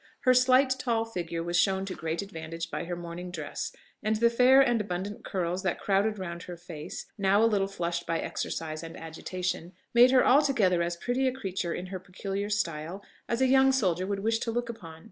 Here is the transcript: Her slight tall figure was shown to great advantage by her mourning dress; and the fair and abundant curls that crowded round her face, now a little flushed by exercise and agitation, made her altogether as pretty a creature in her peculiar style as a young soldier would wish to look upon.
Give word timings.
Her 0.21 0.33
slight 0.33 0.71
tall 0.79 1.05
figure 1.05 1.43
was 1.43 1.55
shown 1.57 1.85
to 1.85 1.93
great 1.93 2.23
advantage 2.23 2.71
by 2.71 2.85
her 2.85 2.95
mourning 2.95 3.29
dress; 3.29 3.71
and 4.01 4.15
the 4.15 4.31
fair 4.31 4.59
and 4.59 4.81
abundant 4.81 5.23
curls 5.23 5.61
that 5.61 5.79
crowded 5.79 6.17
round 6.17 6.41
her 6.41 6.57
face, 6.57 7.05
now 7.19 7.43
a 7.43 7.45
little 7.45 7.67
flushed 7.67 8.07
by 8.07 8.17
exercise 8.19 8.81
and 8.81 8.97
agitation, 8.97 9.73
made 9.93 10.09
her 10.09 10.25
altogether 10.25 10.81
as 10.81 10.97
pretty 10.97 11.27
a 11.27 11.31
creature 11.31 11.75
in 11.75 11.85
her 11.93 11.99
peculiar 11.99 12.49
style 12.49 13.03
as 13.29 13.41
a 13.43 13.45
young 13.47 13.71
soldier 13.71 14.07
would 14.07 14.21
wish 14.21 14.39
to 14.39 14.49
look 14.51 14.69
upon. 14.69 14.99